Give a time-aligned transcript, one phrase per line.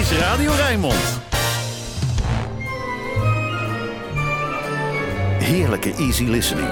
[0.00, 1.20] is Radio Rijnmond.
[5.38, 6.68] Heerlijke easy listening.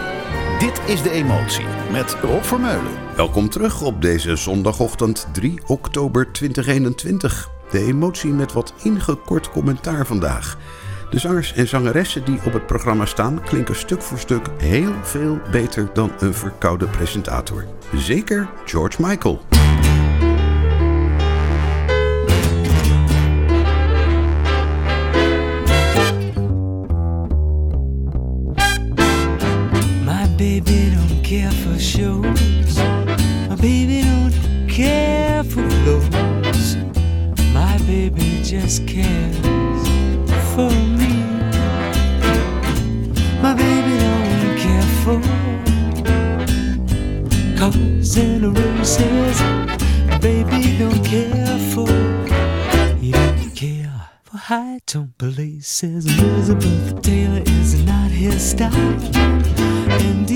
[0.58, 2.92] Dit is De Emotie met Rob Vermeulen.
[3.16, 7.50] Welkom terug op deze zondagochtend 3 oktober 2021.
[7.70, 10.58] De emotie met wat ingekort commentaar vandaag.
[11.10, 15.38] De zangers en zangeressen die op het programma staan klinken stuk voor stuk heel veel
[15.50, 17.64] beter dan een verkoude presentator.
[17.94, 19.47] Zeker George Michael.
[54.48, 56.06] For high tone places.
[56.18, 58.72] Elizabeth Taylor is not his style.
[60.00, 60.27] And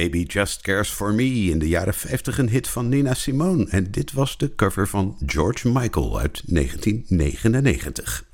[0.00, 3.66] Baby Just Cares For Me, in de jaren 50 een hit van Nina Simone.
[3.68, 8.24] En dit was de cover van George Michael uit 1999.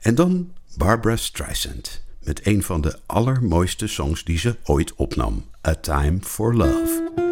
[0.00, 5.74] En dan Barbara Streisand, met een van de allermooiste songs die ze ooit opnam, A
[5.74, 7.29] Time For Love.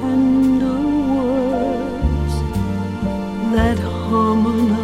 [0.00, 2.34] Tender words
[3.54, 4.75] that harmonize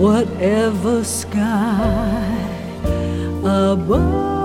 [0.00, 2.24] whatever sky
[3.44, 4.39] above.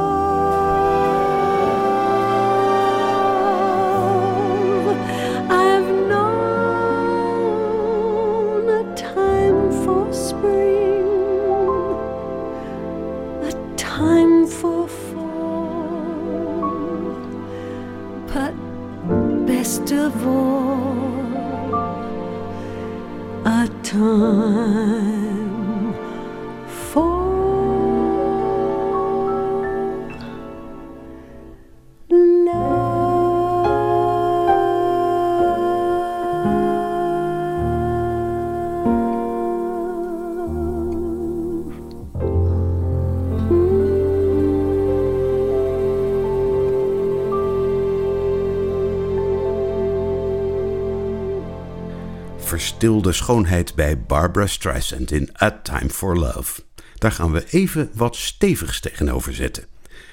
[52.86, 56.62] Verstilde schoonheid bij Barbara Streisand in A Time for Love.
[56.98, 59.66] Daar gaan we even wat stevigs tegenover zetten.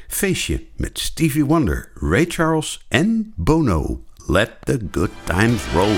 [0.09, 4.05] Feestje met Stevie Wonder, Ray Charles en Bono.
[4.27, 5.97] Let the good times roll.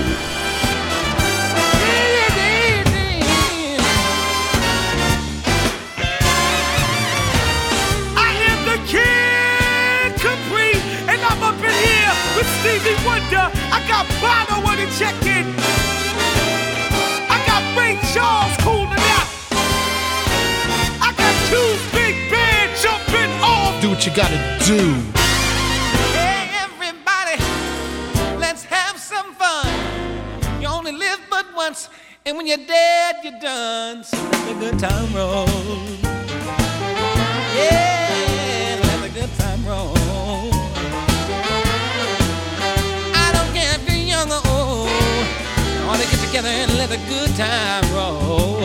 [12.59, 13.51] Stevie Wonder.
[13.71, 16.04] I got Bono on check-in.
[18.15, 19.27] I got Ray Charles cooling out.
[21.01, 23.81] I got two big band jumping off.
[23.81, 24.93] Do what you gotta do.
[26.13, 27.37] Hey, everybody,
[28.39, 29.67] let's have some fun.
[30.61, 31.89] You only live but once,
[32.25, 34.03] and when you're dead, you're done.
[34.03, 35.47] So let the good time roll.
[37.55, 37.94] Yeah,
[46.35, 48.59] together and let the good time roll.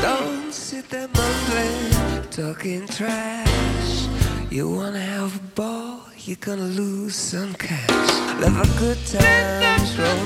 [0.00, 4.08] Don't sit there mumbling, talking trash.
[4.50, 8.12] You wanna have a ball, you're gonna lose some cash.
[8.40, 10.24] Let the good times roll.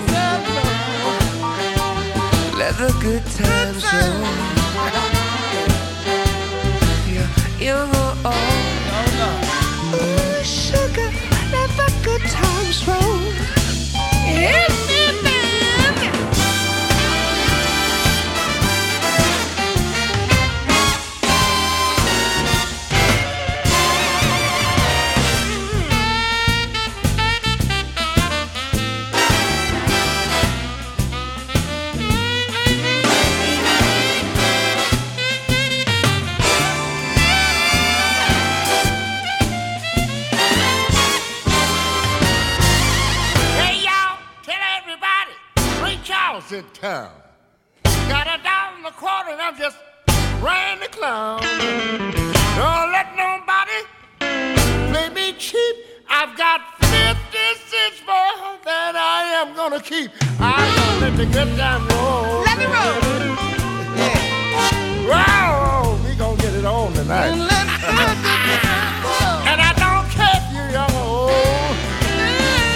[2.56, 4.22] Let the good times roll.
[7.10, 7.30] You're
[7.66, 7.90] young
[46.56, 47.10] In town.
[47.84, 49.76] Got a dollar and a quarter and I'm just
[50.40, 51.42] ran the clown.
[52.56, 53.84] Don't let nobody
[54.90, 55.76] play me cheap.
[56.08, 56.88] I've got 50
[57.68, 60.10] cents more than I am gonna keep.
[60.40, 62.40] I'm gonna let the good time roll.
[62.48, 63.02] Let me roll.
[64.00, 65.10] Yeah.
[65.10, 67.36] Wow, we gonna get it on tonight.
[69.44, 71.76] and I don't care if you're young or old.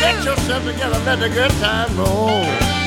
[0.05, 2.80] hands together, let the good times roll.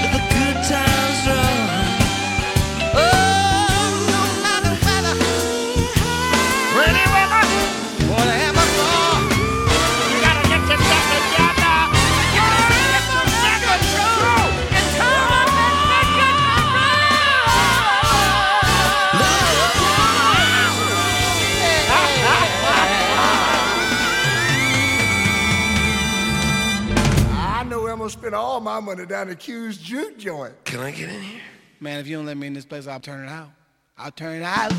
[28.31, 30.53] Know I'm gonna spend all my money down the Q's juke joint.
[30.63, 31.41] Can I get in here?
[31.79, 33.49] Man, if you don't let me in this place, I'll turn it out.
[33.97, 34.71] I'll turn it out.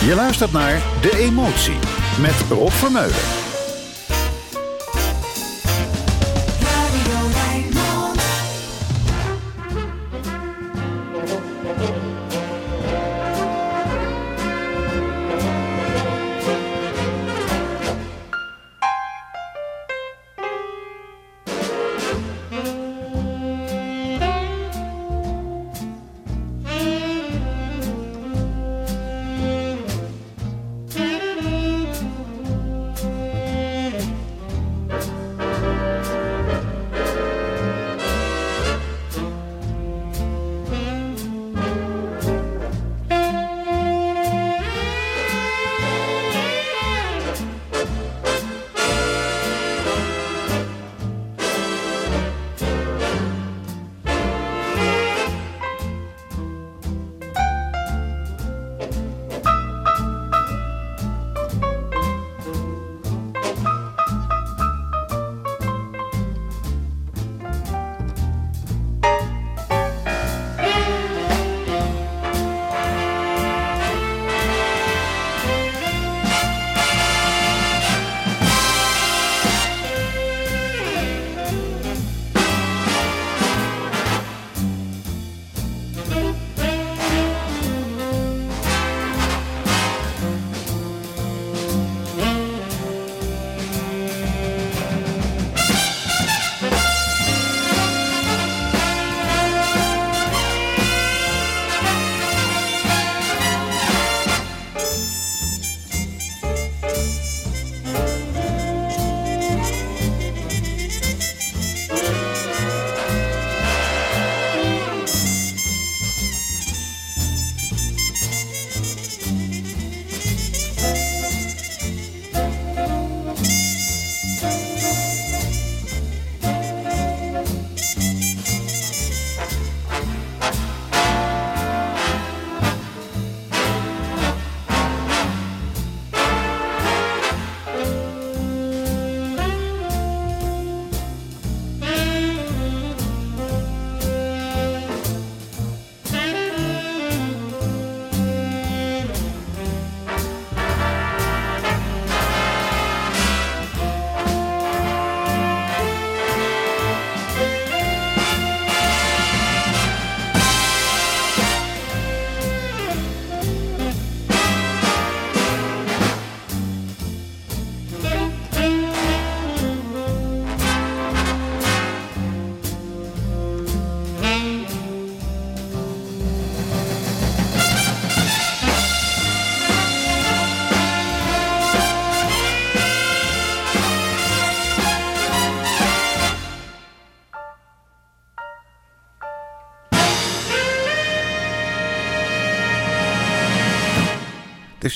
[0.00, 1.78] Je luistert naar De Emotie
[2.20, 3.39] met Rob Vermeulen.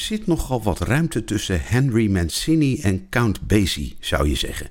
[0.05, 4.69] Zit nogal wat ruimte tussen Henry Mancini en Count Basie, zou je zeggen.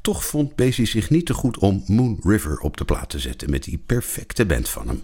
[0.00, 3.50] Toch vond Basie zich niet te goed om Moon River op de plaat te zetten
[3.50, 5.02] met die perfecte band van hem.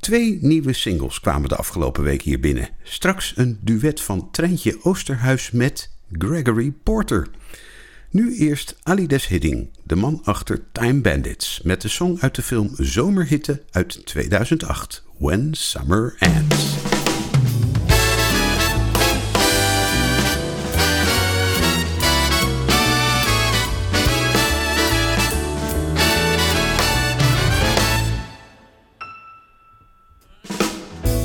[0.00, 2.68] Twee nieuwe singles kwamen de afgelopen week hier binnen.
[2.82, 7.28] Straks een duet van Treintje Oosterhuis met Gregory Porter.
[8.10, 12.70] Nu eerst Alides Hidding, de man achter Time Bandits, met de song uit de film
[12.76, 16.97] Zomerhitte uit 2008, When Summer Ends.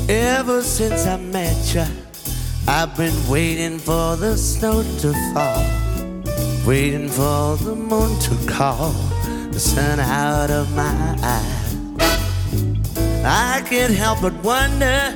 [0.10, 1.86] Ever since I met you,
[2.68, 5.64] I've been waiting for the snow to fall,
[6.68, 8.92] waiting for the moon to call
[9.52, 11.76] the sun out of my eyes.
[13.26, 15.14] I can't help but wonder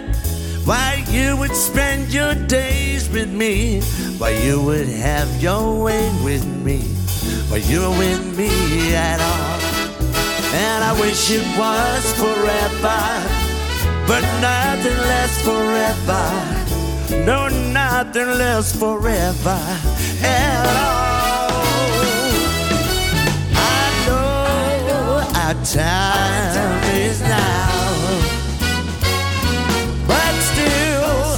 [0.64, 3.82] why you would spend your days with me,
[4.18, 6.80] why you would have your way with me.
[7.50, 9.60] why you're with me at all.
[10.54, 13.47] And I wish it was forever,
[14.08, 16.24] but nothing lasts forever.
[17.26, 19.60] No, nothing lasts forever
[20.24, 21.52] at all.
[23.54, 27.68] I know our time is now.
[30.08, 31.38] But still,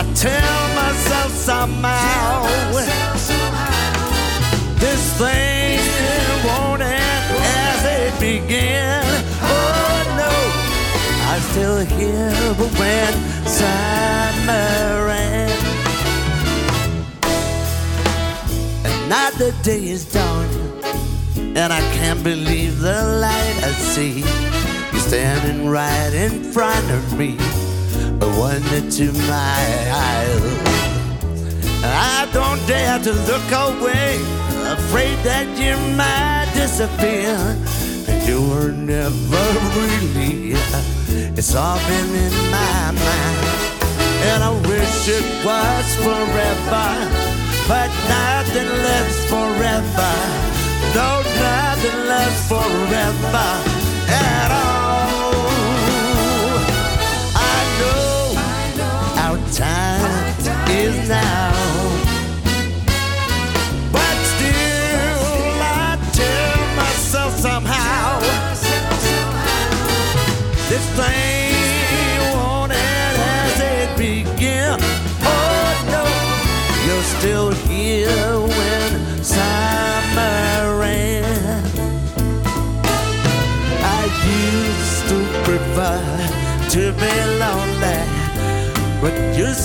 [0.00, 2.46] I tell myself somehow
[4.78, 5.80] this thing
[6.46, 8.95] won't end as it began.
[11.56, 12.30] Still hear
[12.76, 13.12] when
[13.46, 15.54] summer ends.
[18.84, 24.20] Another day is dawning, and I can't believe the light I see.
[24.92, 27.38] You're standing right in front of me,
[28.20, 29.58] a wonder to my
[30.12, 30.42] eyes.
[31.82, 34.20] I don't dare to look away,
[34.76, 37.32] afraid that you might disappear.
[38.28, 39.46] You were never
[39.80, 40.54] really,
[41.36, 43.38] it's all been in my mind.
[44.28, 46.90] And I wish it was forever,
[47.68, 50.14] but nothing lasts forever.
[50.94, 53.75] No, nothing lasts forever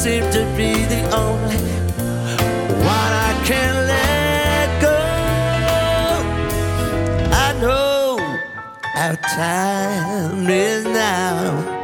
[0.02, 1.58] seem to be the only
[2.84, 4.98] one I can let go.
[7.46, 8.18] I know
[8.96, 11.81] our time is now.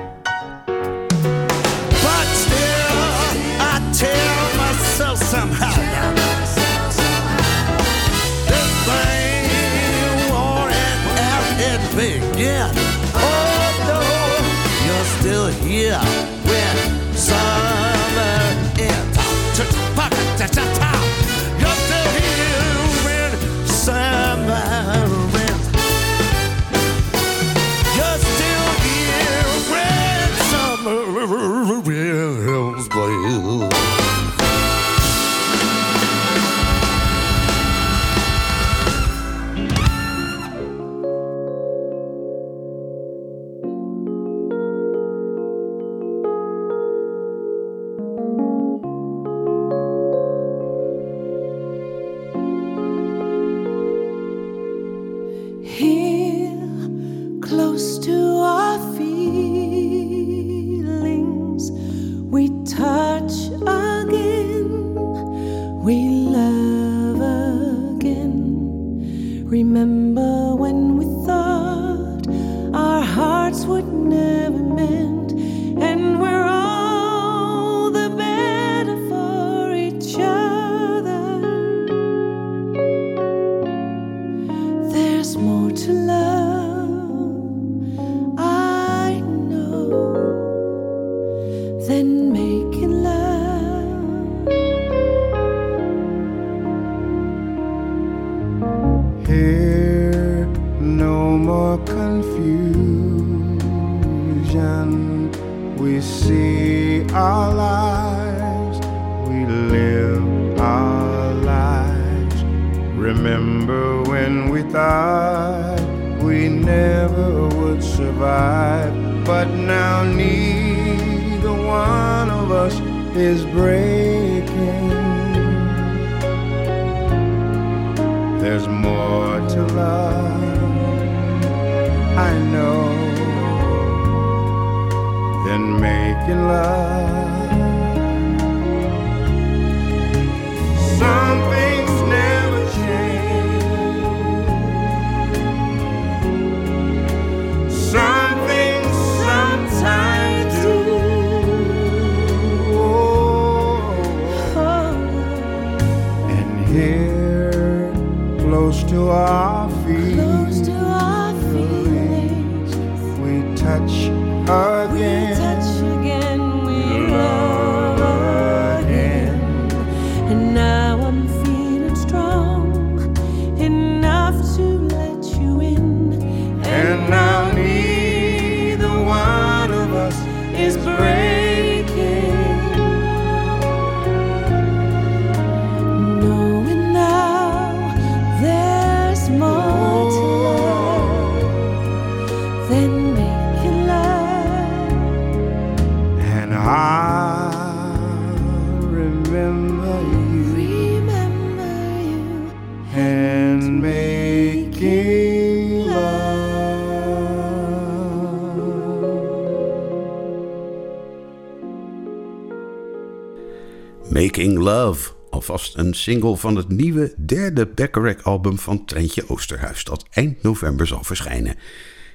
[215.50, 221.04] Alvast een single van het nieuwe derde Bacharach-album van Trentje Oosterhuis, dat eind november zal
[221.04, 221.56] verschijnen.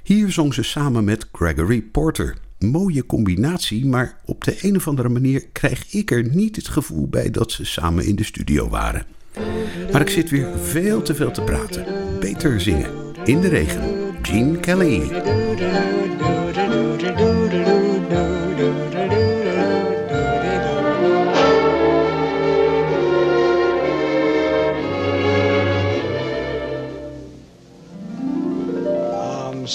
[0.02, 2.36] Hier zong ze samen met Gregory Porter.
[2.58, 7.08] Mooie combinatie, maar op de een of andere manier krijg ik er niet het gevoel
[7.08, 9.06] bij dat ze samen in de studio waren.
[9.92, 11.84] Maar ik zit weer veel te veel te praten.
[12.20, 12.90] Beter zingen.
[13.24, 13.82] In de regen.
[14.22, 15.00] Gene Kelly.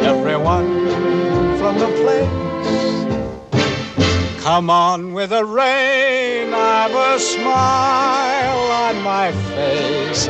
[0.00, 0.86] everyone
[1.58, 2.46] from the place.
[4.42, 10.28] Come on with the rain, I've a smile on my face.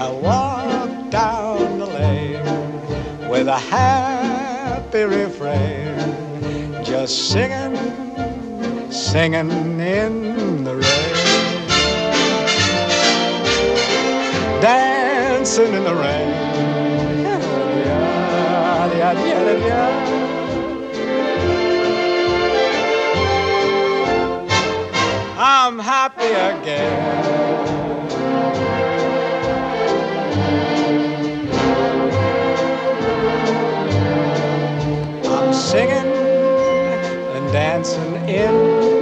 [0.00, 7.76] I'll walk down the lane with a happy refrain, just singing,
[8.90, 11.42] singing in the rain.
[14.60, 16.41] Dancing in the rain.
[25.44, 27.02] I'm happy again.
[35.26, 36.12] I'm singing
[37.34, 39.01] and dancing in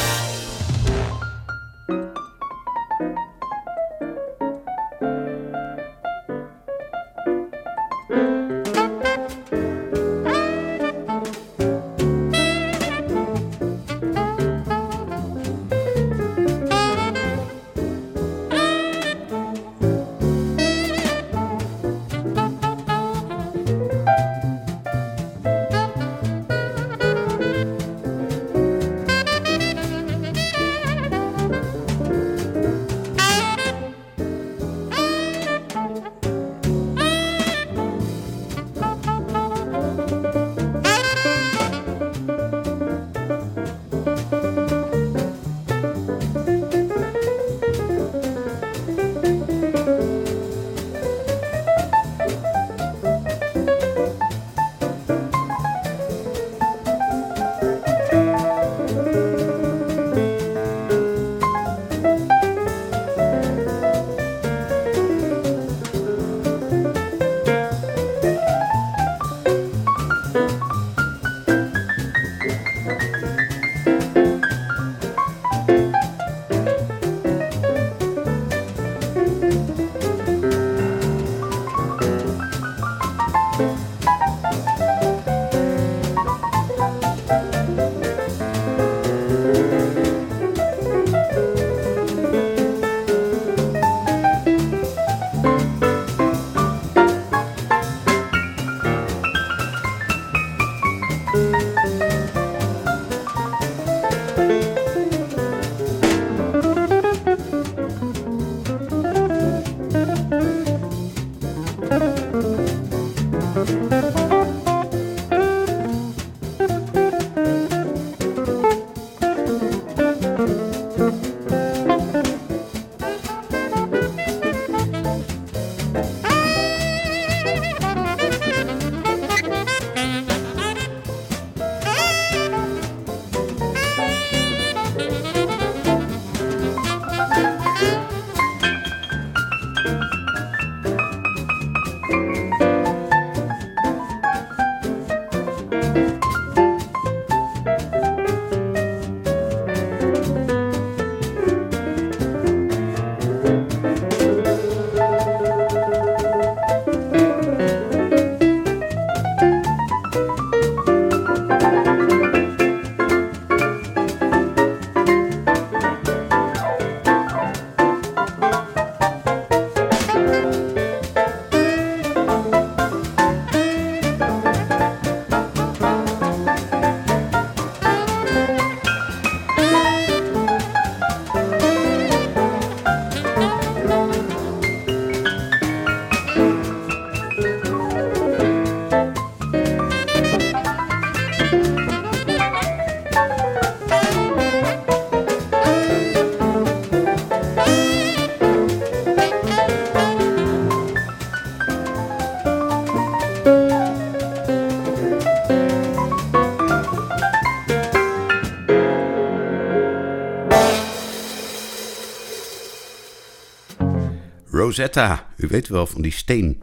[214.71, 216.61] Rosetta, u weet wel van die steen.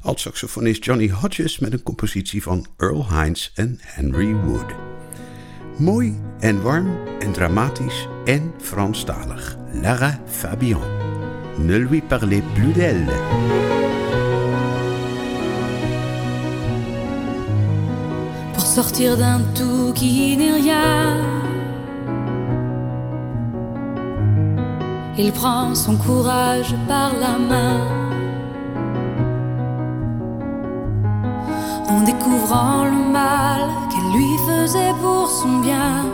[0.00, 4.74] Alt-saxofonist Johnny Hodges met een compositie van Earl Hines en Henry Wood.
[5.78, 9.56] Mooi en warm en dramatisch en Franstalig.
[9.72, 10.82] Lara Fabian.
[11.58, 13.06] Ne lui parlez plus d'elle.
[18.56, 21.33] Sortir d'un tout qui n'est rien.
[25.16, 27.78] Il prend son courage par la main.
[31.88, 36.04] En découvrant le mal qu'elle lui faisait pour son bien,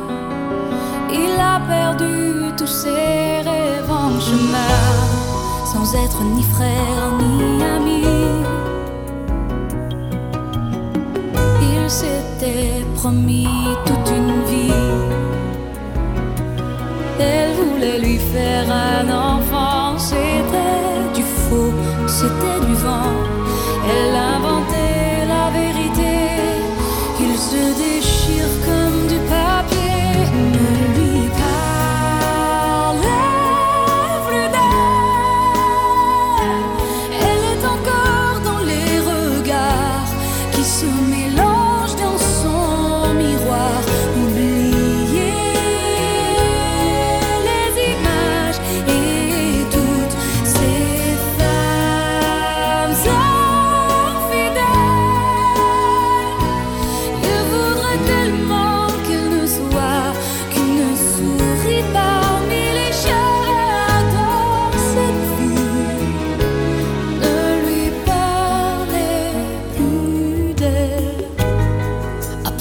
[1.11, 4.77] il a perdu tous ses rêves en chemin,
[5.65, 8.05] sans être ni frère ni ami.
[11.73, 13.49] Il s'était promis
[13.87, 14.30] toute une.
[17.21, 21.73] Elle voulait lui faire un enfant, c'était du faux,
[22.07, 23.20] c'était du vent.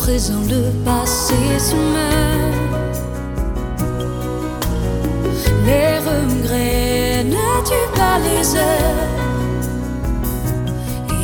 [0.09, 2.97] Présent, le passé se meurt.
[5.67, 9.11] Les regrets ne tuent pas les heures.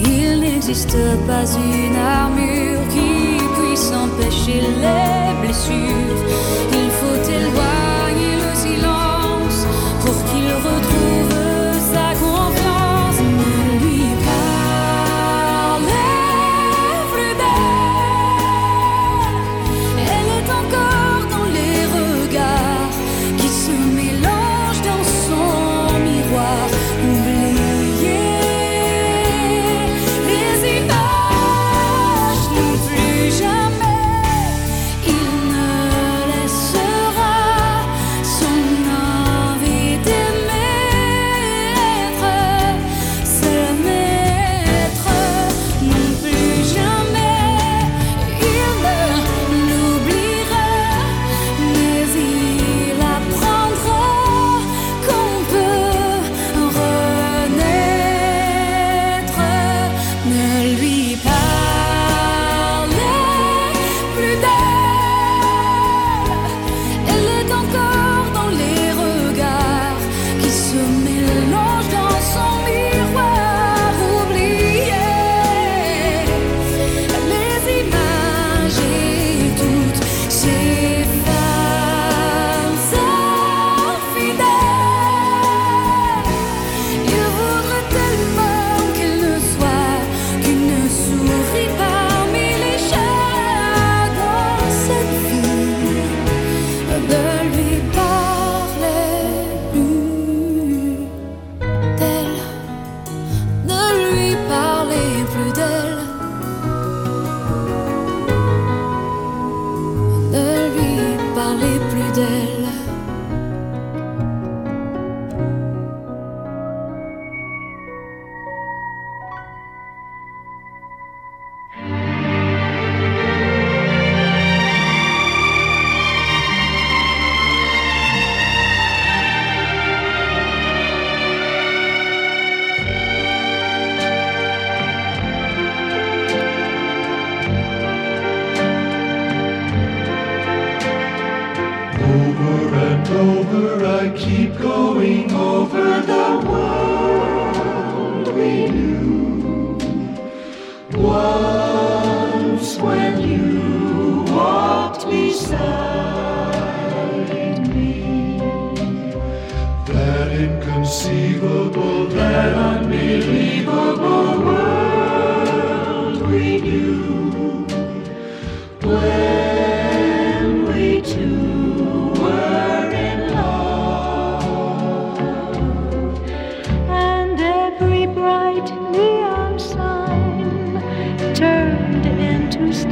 [0.06, 0.98] Il n'existe
[1.30, 6.22] pas une armure qui puisse empêcher les blessures.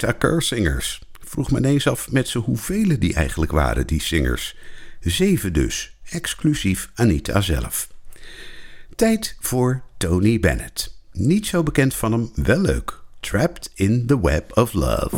[0.00, 1.00] Knew, de Anita Kerr Singers.
[1.24, 4.56] Vroeg me ineens af met ze hoeveel die eigenlijk waren, die zingers.
[5.00, 7.88] Zeven dus, exclusief Anita zelf.
[8.96, 10.94] Tijd voor Tony Bennett.
[11.12, 13.00] Niet zo bekend van hem, wel leuk.
[13.20, 15.16] Trapped in the Web of Love.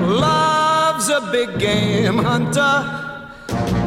[0.00, 3.04] Love's a big game hunter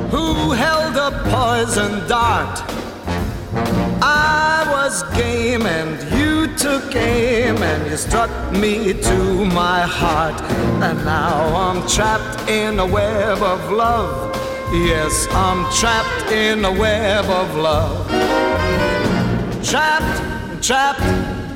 [0.10, 2.56] who held a poison dart.
[4.02, 10.40] I was game and you took aim and you struck me to my heart.
[10.86, 11.36] And now
[11.66, 14.36] I'm trapped in a web of love.
[14.72, 18.08] Yes, I'm trapped in a web of love.
[19.64, 20.18] Trapped,
[20.62, 21.10] trapped,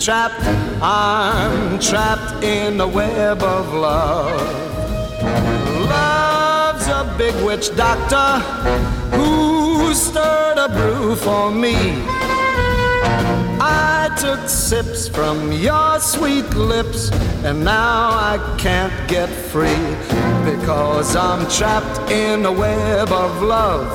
[0.04, 0.44] trapped.
[0.82, 4.64] I'm trapped in a web of love.
[6.88, 8.40] Love's a big witch doctor
[9.16, 11.76] who stirred a brew for me.
[13.60, 17.12] I took sips from your sweet lips,
[17.44, 19.86] and now I can't get free
[20.44, 23.88] because I'm trapped in a web of love.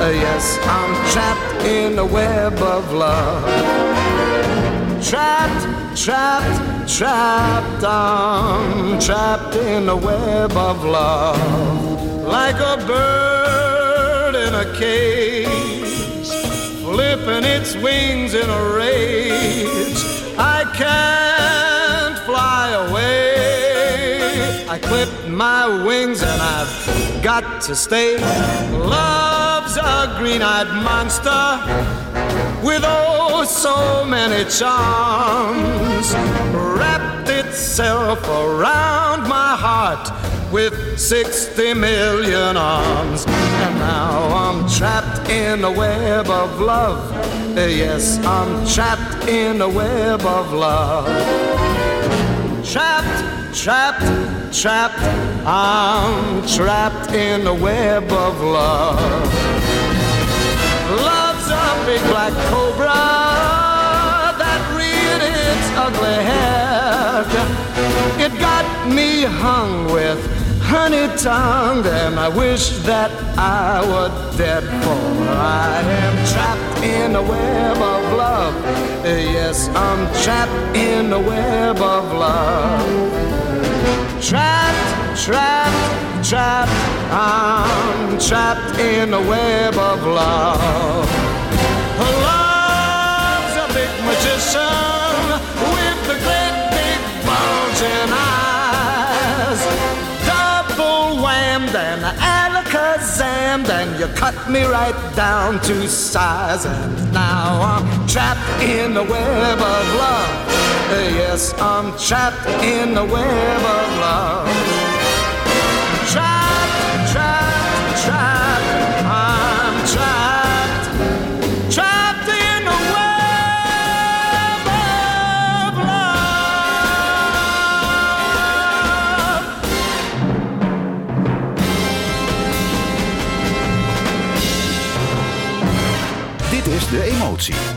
[0.00, 4.19] Uh, yes, I'm trapped in a web of love.
[5.02, 12.22] Trapped, trapped, trapped, I'm trapped in a web of love.
[12.22, 16.28] Like a bird in a cage,
[16.82, 19.96] flipping its wings in a rage.
[20.38, 24.68] I can't fly away.
[24.68, 28.18] I clipped my wings and I've got to stay.
[28.70, 32.09] Love's a green eyed monster
[32.62, 36.14] with oh so many charms
[36.54, 40.10] wrapped itself around my heart
[40.52, 43.24] with 60 million arms.
[43.26, 47.12] And now I'm trapped in a web of love.
[47.56, 51.06] Yes I'm trapped in a web of love.
[52.64, 55.00] Trapped trapped trapped.
[55.46, 59.00] I'm trapped in a web of love.
[60.90, 61.29] Love's a
[61.90, 63.02] big black cobra
[64.42, 67.26] that reared its ugly head.
[68.24, 68.64] It got
[68.96, 70.20] me hung with
[70.62, 75.02] honey tongue, and I wish that I were dead, for
[75.66, 78.54] I am trapped in a web of love.
[79.04, 83.10] Yes, I'm trapped in a web of love.
[84.22, 86.70] Trapped, trapped, trapped.
[87.10, 90.70] I'm trapped in a web of love.
[91.10, 91.29] Love
[94.50, 95.30] magician
[95.74, 99.60] with the great big bulging eyes.
[100.26, 106.64] Double whammed and alakazammed, and you cut me right down to size.
[106.66, 110.36] and Now I'm trapped in the web of love.
[110.90, 114.48] Yes, I'm trapped in the web of love.
[116.10, 116.89] Trapped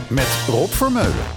[0.08, 1.33] Met Rob Vermeulen.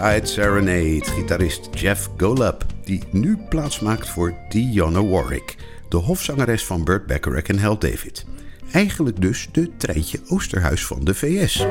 [0.00, 5.56] Side Serenade, gitarist Jeff Golub, die nu plaatsmaakt voor Dionne Warwick,
[5.88, 8.24] de hofzangeres van Burt Bacharach en Hal David.
[8.72, 11.66] Eigenlijk dus de treintje Oosterhuis van de VS.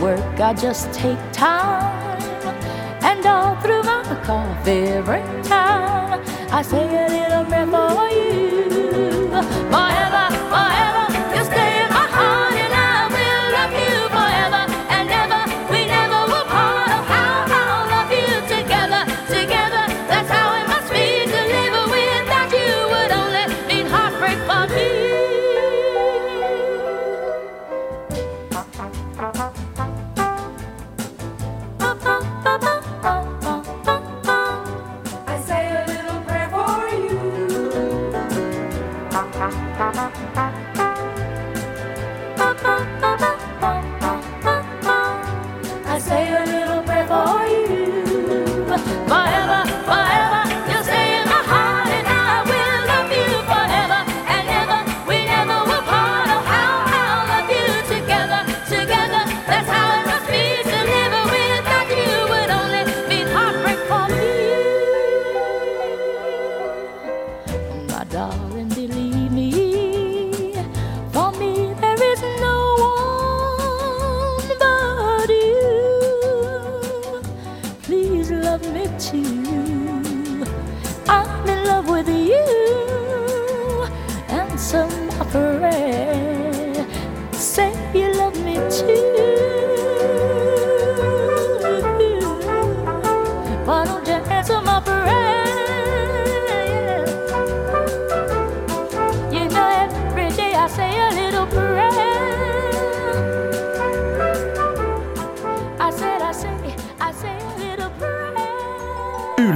[0.00, 2.22] work, I just take time,
[3.02, 7.66] and all through my coffee break time, I say a little prayer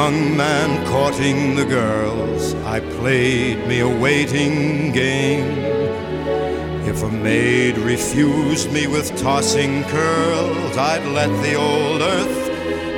[0.00, 5.58] Young man courting the girls, I played me a waiting game.
[6.92, 12.38] If a maid refused me with tossing curls, I'd let the old earth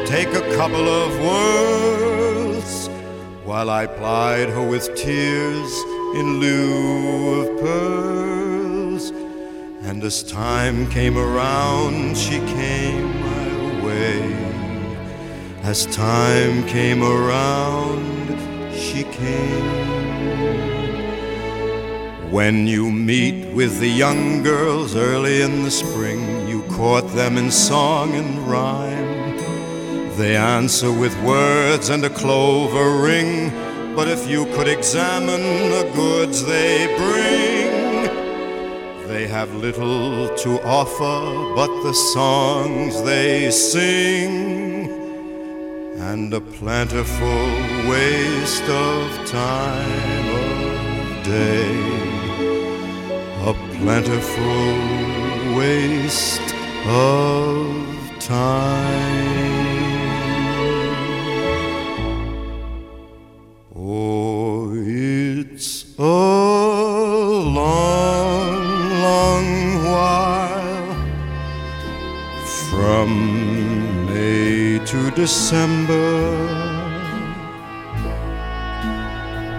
[0.07, 2.89] take a couple of whirls
[3.49, 5.73] while I plied her with tears
[6.19, 9.11] in lieu of pearls.
[9.89, 13.32] And as time came around, she came.
[15.63, 18.37] As time came around,
[18.75, 19.93] she came.
[22.33, 27.53] When you meet with the young girls early in the spring, you court them in
[27.53, 29.39] song and rhyme.
[30.17, 33.53] They answer with words and a clover ring.
[33.95, 37.71] But if you could examine the goods they bring,
[39.07, 44.62] they have little to offer but the songs they sing
[46.11, 47.45] and a plentiful
[47.89, 51.79] waste of time of day.
[53.51, 54.67] A plentiful
[55.57, 56.49] waste
[56.87, 57.67] of
[58.19, 59.32] time.
[75.15, 76.73] December.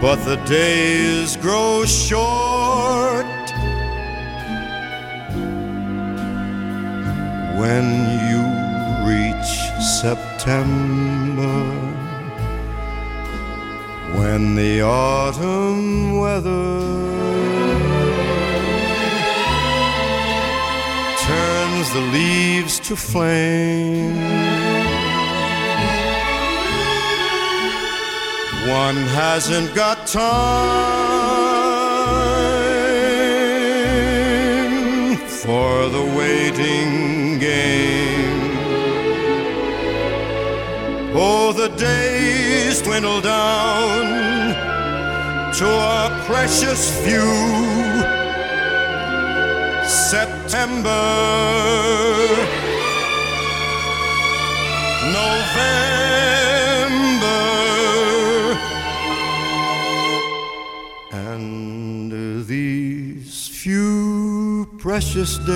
[0.01, 3.25] But the days grow short
[7.59, 7.85] when
[8.29, 8.41] you
[9.07, 9.51] reach
[10.01, 11.59] September.
[14.19, 16.81] When the autumn weather
[21.25, 24.42] turns the leaves to flame.
[28.67, 30.23] One hasn't got time
[35.27, 38.41] for the waiting game.
[41.13, 44.53] Oh, the days dwindle down
[45.53, 47.29] to a precious few.
[49.85, 50.89] September,
[55.11, 56.42] November,
[64.93, 65.49] precious days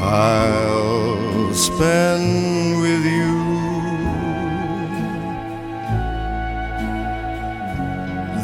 [0.00, 3.34] I'll spend with you.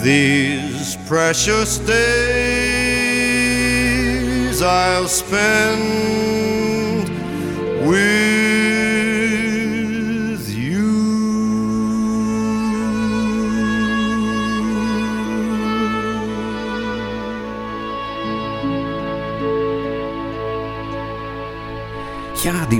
[0.04, 1.96] These precious days
[4.60, 5.80] I'll spend
[7.88, 8.19] with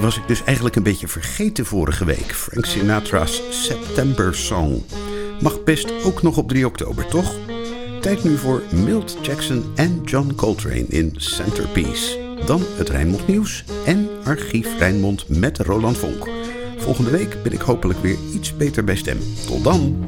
[0.01, 2.35] die was ik dus eigenlijk een beetje vergeten vorige week.
[2.35, 4.85] Frank Sinatra's September Song.
[5.41, 7.35] Mag best ook nog op 3 oktober, toch?
[8.01, 12.19] Tijd nu voor Milt Jackson en John Coltrane in Centerpiece.
[12.47, 16.29] Dan het Rijnmond Nieuws en Archief Rijnmond met Roland Vonk.
[16.77, 19.19] Volgende week ben ik hopelijk weer iets beter bij stem.
[19.47, 20.05] Tot dan!